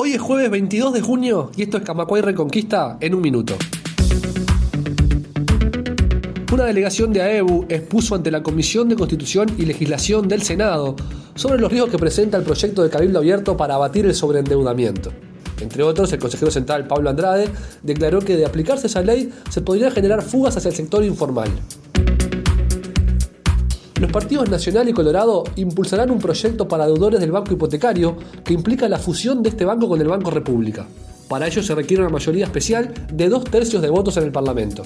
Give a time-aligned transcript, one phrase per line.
[0.00, 3.56] Hoy es jueves 22 de junio y esto es Camacuay Reconquista en un minuto.
[6.52, 10.94] Una delegación de AEBU expuso ante la Comisión de Constitución y Legislación del Senado
[11.34, 15.10] sobre los riesgos que presenta el proyecto de Cabildo Abierto para abatir el sobreendeudamiento.
[15.60, 17.48] Entre otros, el consejero central Pablo Andrade
[17.82, 21.48] declaró que de aplicarse esa ley se podrían generar fugas hacia el sector informal.
[23.98, 28.88] Los partidos Nacional y Colorado impulsarán un proyecto para deudores del banco hipotecario que implica
[28.88, 30.86] la fusión de este banco con el Banco República.
[31.26, 34.84] Para ello se requiere una mayoría especial de dos tercios de votos en el Parlamento.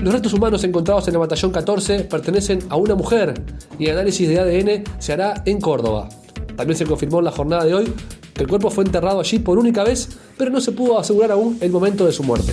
[0.00, 3.34] Los restos humanos encontrados en el batallón 14 pertenecen a una mujer
[3.76, 6.08] y el análisis de ADN se hará en Córdoba.
[6.56, 7.92] También se confirmó en la jornada de hoy
[8.32, 11.58] que el cuerpo fue enterrado allí por única vez, pero no se pudo asegurar aún
[11.60, 12.52] el momento de su muerte.